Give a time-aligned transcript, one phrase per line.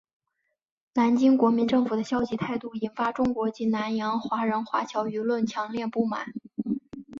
[0.95, 6.33] 南京国民政府的消极态度引发中国及南洋华人华侨舆论强烈不满。